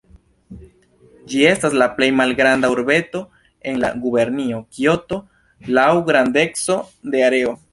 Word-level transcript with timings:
Ĝi 1.33 1.41
estas 1.49 1.75
la 1.81 1.87
plej 1.99 2.07
malgranda 2.21 2.71
urbeto 2.75 3.21
en 3.73 3.77
la 3.85 3.93
gubernio 4.07 4.63
Kioto 4.79 5.21
laŭ 5.79 5.89
grandeco 6.09 6.81
de 7.15 7.23
areo. 7.29 7.55